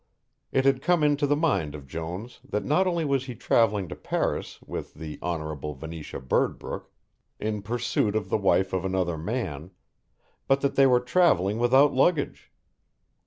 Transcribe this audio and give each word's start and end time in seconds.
It 0.51 0.65
had 0.65 0.81
come 0.81 1.03
into 1.03 1.27
the 1.27 1.35
mind 1.35 1.75
of 1.75 1.85
Jones 1.85 2.39
that 2.43 2.65
not 2.65 2.87
only 2.87 3.05
was 3.05 3.25
he 3.27 3.35
travelling 3.35 3.87
to 3.89 3.95
Paris 3.95 4.59
with 4.65 4.95
the 4.95 5.19
Hon. 5.21 5.75
Venetia 5.75 6.19
Birdbrook, 6.19 6.89
in 7.39 7.61
pursuit 7.61 8.15
of 8.15 8.29
the 8.29 8.35
wife 8.39 8.73
of 8.73 8.83
another 8.83 9.15
man, 9.15 9.69
but 10.47 10.61
that 10.61 10.73
they 10.75 10.87
were 10.87 11.01
travelling 11.01 11.59
without 11.59 11.93
luggage. 11.93 12.51